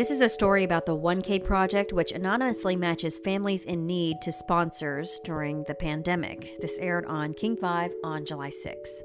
This 0.00 0.10
is 0.10 0.22
a 0.22 0.30
story 0.30 0.64
about 0.64 0.86
the 0.86 0.96
1K 0.96 1.44
Project, 1.44 1.92
which 1.92 2.12
anonymously 2.12 2.74
matches 2.74 3.18
families 3.18 3.66
in 3.66 3.86
need 3.86 4.22
to 4.22 4.32
sponsors 4.32 5.20
during 5.24 5.62
the 5.64 5.74
pandemic. 5.74 6.58
This 6.58 6.78
aired 6.78 7.04
on 7.04 7.34
King 7.34 7.54
5 7.54 7.92
on 8.02 8.24
July 8.24 8.48
6. 8.48 9.02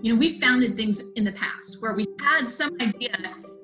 You 0.00 0.12
know, 0.12 0.14
we 0.14 0.38
founded 0.40 0.76
things 0.76 1.02
in 1.16 1.24
the 1.24 1.32
past 1.32 1.82
where 1.82 1.94
we 1.94 2.06
had 2.20 2.48
some 2.48 2.70
idea 2.80 3.18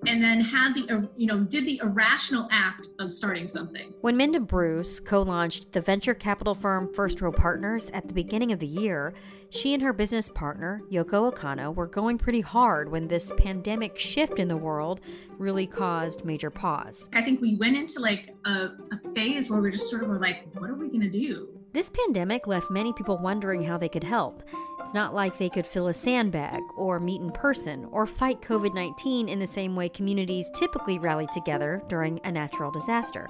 and 0.06 0.22
then 0.22 0.40
had 0.40 0.74
the 0.74 0.88
uh, 0.90 1.02
you 1.16 1.26
know 1.26 1.40
did 1.40 1.66
the 1.66 1.80
irrational 1.82 2.48
act 2.50 2.88
of 2.98 3.12
starting 3.12 3.48
something. 3.48 3.92
When 4.00 4.16
Minda 4.16 4.40
Brusse 4.40 5.00
co-launched 5.00 5.72
the 5.72 5.80
venture 5.80 6.14
capital 6.14 6.54
firm 6.54 6.92
First 6.92 7.20
Row 7.20 7.32
Partners 7.32 7.90
at 7.90 8.08
the 8.08 8.14
beginning 8.14 8.52
of 8.52 8.58
the 8.58 8.66
year, 8.66 9.14
she 9.50 9.74
and 9.74 9.82
her 9.82 9.92
business 9.92 10.28
partner 10.28 10.82
Yoko 10.90 11.32
Okano 11.32 11.74
were 11.74 11.86
going 11.86 12.18
pretty 12.18 12.40
hard 12.40 12.90
when 12.90 13.08
this 13.08 13.30
pandemic 13.36 13.98
shift 13.98 14.38
in 14.38 14.48
the 14.48 14.56
world 14.56 15.00
really 15.38 15.66
caused 15.66 16.24
major 16.24 16.50
pause. 16.50 17.08
I 17.12 17.22
think 17.22 17.40
we 17.40 17.56
went 17.56 17.76
into 17.76 18.00
like 18.00 18.34
a, 18.44 18.50
a 18.50 19.14
phase 19.14 19.50
where 19.50 19.60
we 19.60 19.70
just 19.70 19.90
sort 19.90 20.02
of 20.02 20.08
were 20.08 20.20
like, 20.20 20.46
what 20.54 20.70
are 20.70 20.74
we 20.74 20.88
going 20.88 21.02
to 21.02 21.10
do? 21.10 21.48
This 21.72 21.90
pandemic 21.90 22.46
left 22.46 22.70
many 22.70 22.92
people 22.92 23.16
wondering 23.16 23.62
how 23.62 23.78
they 23.78 23.88
could 23.88 24.04
help. 24.04 24.42
It's 24.82 24.94
not 24.94 25.14
like 25.14 25.38
they 25.38 25.48
could 25.48 25.66
fill 25.66 25.86
a 25.86 25.94
sandbag, 25.94 26.60
or 26.76 26.98
meet 26.98 27.20
in 27.20 27.30
person, 27.30 27.86
or 27.92 28.04
fight 28.04 28.40
COVID 28.42 28.74
19 28.74 29.28
in 29.28 29.38
the 29.38 29.46
same 29.46 29.76
way 29.76 29.88
communities 29.88 30.50
typically 30.54 30.98
rally 30.98 31.28
together 31.32 31.82
during 31.88 32.20
a 32.24 32.32
natural 32.32 32.70
disaster. 32.70 33.28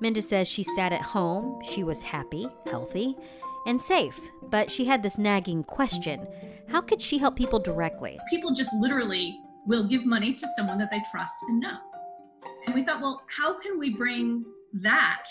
Minda 0.00 0.22
says 0.22 0.48
she 0.48 0.62
sat 0.62 0.92
at 0.92 1.02
home, 1.02 1.60
she 1.62 1.82
was 1.82 2.02
happy, 2.02 2.48
healthy, 2.64 3.14
and 3.66 3.80
safe, 3.80 4.18
but 4.50 4.70
she 4.70 4.86
had 4.86 5.02
this 5.02 5.18
nagging 5.18 5.64
question 5.64 6.26
How 6.68 6.80
could 6.80 7.02
she 7.02 7.18
help 7.18 7.36
people 7.36 7.58
directly? 7.58 8.18
People 8.30 8.54
just 8.54 8.72
literally 8.74 9.38
will 9.66 9.84
give 9.84 10.06
money 10.06 10.32
to 10.32 10.48
someone 10.56 10.78
that 10.78 10.90
they 10.90 11.02
trust 11.10 11.36
and 11.48 11.60
know. 11.60 11.78
And 12.64 12.74
we 12.74 12.82
thought, 12.82 13.02
well, 13.02 13.22
how 13.28 13.58
can 13.58 13.78
we 13.78 13.90
bring 13.90 14.44
that 14.72 15.26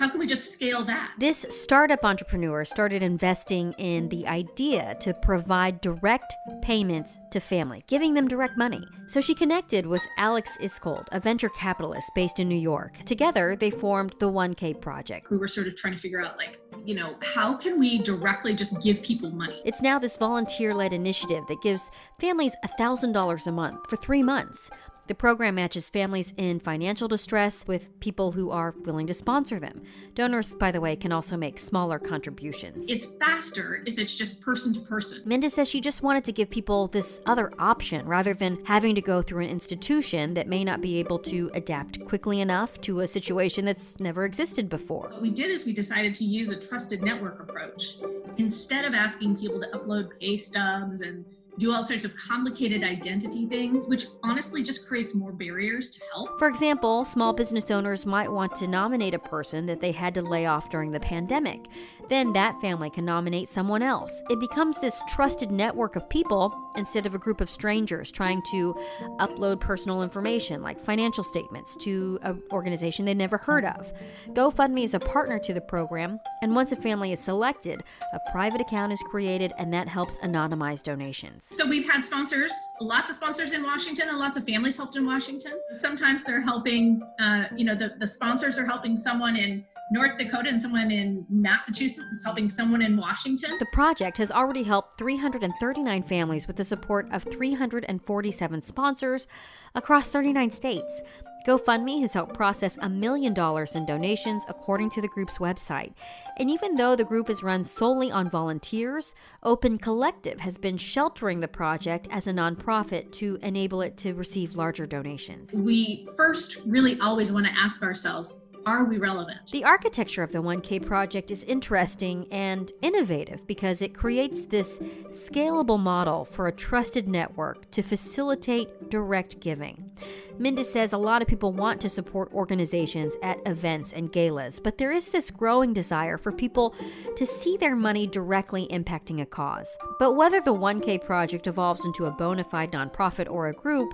how 0.00 0.08
can 0.08 0.18
we 0.18 0.26
just 0.26 0.54
scale 0.54 0.82
that? 0.86 1.12
This 1.18 1.44
startup 1.50 2.06
entrepreneur 2.06 2.64
started 2.64 3.02
investing 3.02 3.74
in 3.74 4.08
the 4.08 4.26
idea 4.26 4.96
to 5.00 5.12
provide 5.12 5.82
direct 5.82 6.34
payments 6.62 7.18
to 7.32 7.38
family, 7.38 7.84
giving 7.86 8.14
them 8.14 8.26
direct 8.26 8.56
money. 8.56 8.82
So 9.08 9.20
she 9.20 9.34
connected 9.34 9.86
with 9.86 10.00
Alex 10.16 10.56
Iskold, 10.62 11.06
a 11.12 11.20
venture 11.20 11.50
capitalist 11.50 12.10
based 12.14 12.40
in 12.40 12.48
New 12.48 12.56
York. 12.56 12.96
Together, 13.04 13.54
they 13.54 13.70
formed 13.70 14.14
the 14.18 14.30
1K 14.30 14.80
Project. 14.80 15.30
We 15.30 15.36
were 15.36 15.48
sort 15.48 15.66
of 15.66 15.76
trying 15.76 15.92
to 15.92 16.00
figure 16.00 16.24
out, 16.24 16.38
like, 16.38 16.58
you 16.86 16.94
know, 16.94 17.16
how 17.22 17.54
can 17.54 17.78
we 17.78 17.98
directly 17.98 18.54
just 18.54 18.82
give 18.82 19.02
people 19.02 19.30
money? 19.30 19.60
It's 19.66 19.82
now 19.82 19.98
this 19.98 20.16
volunteer 20.16 20.72
led 20.72 20.94
initiative 20.94 21.44
that 21.48 21.60
gives 21.60 21.90
families 22.18 22.56
$1,000 22.64 23.46
a 23.46 23.52
month 23.52 23.80
for 23.90 23.96
three 23.96 24.22
months. 24.22 24.70
The 25.10 25.16
program 25.16 25.56
matches 25.56 25.90
families 25.90 26.32
in 26.36 26.60
financial 26.60 27.08
distress 27.08 27.66
with 27.66 27.98
people 27.98 28.30
who 28.30 28.52
are 28.52 28.76
willing 28.84 29.08
to 29.08 29.12
sponsor 29.12 29.58
them. 29.58 29.82
Donors, 30.14 30.54
by 30.54 30.70
the 30.70 30.80
way, 30.80 30.94
can 30.94 31.10
also 31.10 31.36
make 31.36 31.58
smaller 31.58 31.98
contributions. 31.98 32.84
It's 32.88 33.06
faster 33.16 33.82
if 33.86 33.98
it's 33.98 34.14
just 34.14 34.40
person 34.40 34.72
to 34.74 34.80
person. 34.82 35.22
Minda 35.24 35.50
says 35.50 35.68
she 35.68 35.80
just 35.80 36.04
wanted 36.04 36.22
to 36.26 36.32
give 36.32 36.48
people 36.48 36.86
this 36.86 37.20
other 37.26 37.52
option 37.58 38.06
rather 38.06 38.34
than 38.34 38.64
having 38.66 38.94
to 38.94 39.00
go 39.00 39.20
through 39.20 39.42
an 39.42 39.50
institution 39.50 40.34
that 40.34 40.46
may 40.46 40.62
not 40.62 40.80
be 40.80 40.98
able 41.00 41.18
to 41.18 41.50
adapt 41.54 42.04
quickly 42.04 42.40
enough 42.40 42.80
to 42.82 43.00
a 43.00 43.08
situation 43.08 43.64
that's 43.64 43.98
never 43.98 44.24
existed 44.24 44.68
before. 44.68 45.08
What 45.10 45.22
we 45.22 45.30
did 45.30 45.50
is 45.50 45.66
we 45.66 45.72
decided 45.72 46.14
to 46.14 46.24
use 46.24 46.50
a 46.50 46.56
trusted 46.56 47.02
network 47.02 47.40
approach. 47.40 47.96
Instead 48.36 48.84
of 48.84 48.94
asking 48.94 49.38
people 49.38 49.58
to 49.58 49.66
upload 49.76 50.10
pay 50.20 50.36
stubs 50.36 51.00
and 51.00 51.24
do 51.60 51.74
all 51.74 51.84
sorts 51.84 52.06
of 52.06 52.16
complicated 52.16 52.82
identity 52.82 53.46
things, 53.46 53.86
which 53.86 54.06
honestly 54.22 54.62
just 54.62 54.88
creates 54.88 55.14
more 55.14 55.30
barriers 55.30 55.90
to 55.90 56.00
help. 56.12 56.38
For 56.38 56.48
example, 56.48 57.04
small 57.04 57.34
business 57.34 57.70
owners 57.70 58.06
might 58.06 58.32
want 58.32 58.54
to 58.56 58.66
nominate 58.66 59.12
a 59.12 59.18
person 59.18 59.66
that 59.66 59.80
they 59.80 59.92
had 59.92 60.14
to 60.14 60.22
lay 60.22 60.46
off 60.46 60.70
during 60.70 60.90
the 60.90 61.00
pandemic. 61.00 61.66
Then 62.08 62.32
that 62.32 62.60
family 62.60 62.88
can 62.90 63.04
nominate 63.04 63.48
someone 63.48 63.82
else. 63.82 64.22
It 64.30 64.40
becomes 64.40 64.80
this 64.80 65.02
trusted 65.06 65.52
network 65.52 65.96
of 65.96 66.08
people 66.08 66.72
instead 66.76 67.06
of 67.06 67.14
a 67.14 67.18
group 67.18 67.40
of 67.40 67.50
strangers 67.50 68.10
trying 68.10 68.42
to 68.50 68.74
upload 69.20 69.60
personal 69.60 70.02
information 70.02 70.62
like 70.62 70.80
financial 70.80 71.22
statements 71.22 71.76
to 71.76 72.18
an 72.22 72.42
organization 72.52 73.04
they 73.04 73.14
never 73.14 73.36
heard 73.36 73.64
of. 73.64 73.92
GoFundMe 74.30 74.84
is 74.84 74.94
a 74.94 75.00
partner 75.00 75.38
to 75.40 75.52
the 75.52 75.60
program, 75.60 76.18
and 76.42 76.54
once 76.54 76.72
a 76.72 76.76
family 76.76 77.12
is 77.12 77.20
selected, 77.20 77.82
a 78.14 78.30
private 78.32 78.62
account 78.62 78.92
is 78.92 79.02
created 79.10 79.52
and 79.58 79.72
that 79.74 79.88
helps 79.88 80.18
anonymize 80.18 80.82
donations. 80.82 81.49
So 81.52 81.66
we've 81.68 81.88
had 81.88 82.04
sponsors, 82.04 82.52
lots 82.80 83.10
of 83.10 83.16
sponsors 83.16 83.52
in 83.52 83.64
Washington, 83.64 84.08
and 84.08 84.18
lots 84.18 84.36
of 84.36 84.44
families 84.44 84.76
helped 84.76 84.94
in 84.94 85.04
Washington. 85.04 85.60
Sometimes 85.72 86.24
they're 86.24 86.40
helping, 86.40 87.02
uh, 87.18 87.46
you 87.56 87.64
know, 87.64 87.74
the, 87.74 87.94
the 87.98 88.06
sponsors 88.06 88.56
are 88.56 88.64
helping 88.64 88.96
someone 88.96 89.34
in 89.34 89.64
North 89.90 90.16
Dakota 90.16 90.48
and 90.48 90.62
someone 90.62 90.92
in 90.92 91.26
Massachusetts 91.28 92.06
is 92.12 92.22
helping 92.24 92.48
someone 92.48 92.80
in 92.82 92.96
Washington. 92.96 93.58
The 93.58 93.66
project 93.66 94.16
has 94.18 94.30
already 94.30 94.62
helped 94.62 94.96
339 94.96 96.04
families 96.04 96.46
with 96.46 96.54
the 96.54 96.64
support 96.64 97.08
of 97.10 97.24
347 97.24 98.62
sponsors 98.62 99.26
across 99.74 100.08
39 100.08 100.52
states. 100.52 101.02
GoFundMe 101.46 102.02
has 102.02 102.12
helped 102.12 102.34
process 102.34 102.76
a 102.82 102.88
million 102.88 103.32
dollars 103.32 103.74
in 103.74 103.86
donations, 103.86 104.44
according 104.48 104.90
to 104.90 105.00
the 105.00 105.08
group's 105.08 105.38
website. 105.38 105.94
And 106.38 106.50
even 106.50 106.76
though 106.76 106.94
the 106.94 107.04
group 107.04 107.30
is 107.30 107.42
run 107.42 107.64
solely 107.64 108.10
on 108.10 108.28
volunteers, 108.28 109.14
Open 109.42 109.78
Collective 109.78 110.40
has 110.40 110.58
been 110.58 110.76
sheltering 110.76 111.40
the 111.40 111.48
project 111.48 112.08
as 112.10 112.26
a 112.26 112.32
nonprofit 112.32 113.10
to 113.12 113.38
enable 113.42 113.80
it 113.80 113.96
to 113.98 114.12
receive 114.12 114.56
larger 114.56 114.84
donations. 114.84 115.52
We 115.54 116.06
first 116.16 116.60
really 116.66 117.00
always 117.00 117.32
want 117.32 117.46
to 117.46 117.52
ask 117.58 117.82
ourselves 117.82 118.40
are 118.70 118.84
we 118.84 118.98
relevant? 118.98 119.50
The 119.50 119.64
architecture 119.64 120.22
of 120.22 120.32
the 120.32 120.42
1K 120.42 120.86
project 120.86 121.30
is 121.30 121.44
interesting 121.44 122.26
and 122.30 122.72
innovative 122.82 123.46
because 123.46 123.82
it 123.82 123.94
creates 123.94 124.46
this 124.46 124.78
scalable 125.10 125.78
model 125.78 126.24
for 126.24 126.46
a 126.46 126.52
trusted 126.52 127.08
network 127.08 127.70
to 127.72 127.82
facilitate 127.82 128.88
direct 128.88 129.40
giving. 129.40 129.90
Minda 130.38 130.64
says 130.64 130.92
a 130.92 130.98
lot 130.98 131.20
of 131.20 131.28
people 131.28 131.52
want 131.52 131.80
to 131.80 131.88
support 131.88 132.32
organizations 132.32 133.14
at 133.22 133.46
events 133.46 133.92
and 133.92 134.12
galas, 134.12 134.60
but 134.60 134.78
there 134.78 134.92
is 134.92 135.08
this 135.08 135.30
growing 135.30 135.72
desire 135.72 136.16
for 136.16 136.32
people 136.32 136.74
to 137.16 137.26
see 137.26 137.56
their 137.56 137.76
money 137.76 138.06
directly 138.06 138.66
impacting 138.68 139.20
a 139.20 139.26
cause. 139.26 139.76
But 139.98 140.14
whether 140.14 140.40
the 140.40 140.54
1K 140.54 141.04
project 141.04 141.46
evolves 141.46 141.84
into 141.84 142.06
a 142.06 142.10
bona 142.10 142.44
fide 142.44 142.72
nonprofit 142.72 143.30
or 143.30 143.48
a 143.48 143.52
group, 143.52 143.92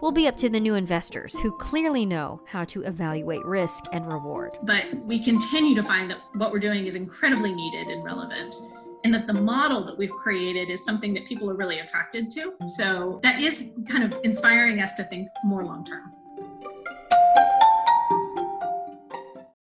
will 0.00 0.12
be 0.12 0.28
up 0.28 0.36
to 0.36 0.48
the 0.48 0.60
new 0.60 0.74
investors 0.74 1.38
who 1.38 1.50
clearly 1.52 2.04
know 2.04 2.40
how 2.46 2.64
to 2.64 2.82
evaluate 2.82 3.44
risk 3.44 3.84
and 3.92 4.06
reward. 4.06 4.56
But 4.62 4.84
we 5.04 5.22
continue 5.22 5.74
to 5.74 5.82
find 5.82 6.10
that 6.10 6.18
what 6.34 6.52
we're 6.52 6.58
doing 6.58 6.86
is 6.86 6.94
incredibly 6.94 7.54
needed 7.54 7.88
and 7.88 8.04
relevant. 8.04 8.56
And 9.04 9.14
that 9.14 9.26
the 9.26 9.34
model 9.34 9.84
that 9.86 9.96
we've 9.96 10.10
created 10.10 10.68
is 10.68 10.84
something 10.84 11.14
that 11.14 11.26
people 11.26 11.50
are 11.50 11.54
really 11.54 11.78
attracted 11.78 12.30
to. 12.32 12.54
So 12.66 13.20
that 13.22 13.40
is 13.40 13.74
kind 13.88 14.02
of 14.02 14.18
inspiring 14.24 14.80
us 14.80 14.94
to 14.94 15.04
think 15.04 15.28
more 15.44 15.64
long 15.64 15.84
term. 15.84 16.12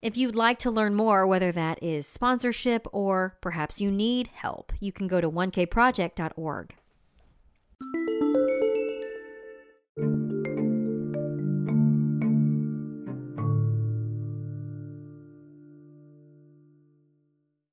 If 0.01 0.17
you'd 0.17 0.35
like 0.35 0.59
to 0.59 0.69
learn 0.71 0.93
more, 0.93 1.25
whether 1.25 1.51
that 1.51 1.81
is 1.81 2.05
sponsorship 2.07 2.87
or 2.91 3.37
perhaps 3.41 3.81
you 3.81 3.89
need 3.89 4.29
help, 4.33 4.71
you 4.79 4.91
can 4.91 5.07
go 5.07 5.19
to 5.19 5.29
1kproject.org. 5.29 6.75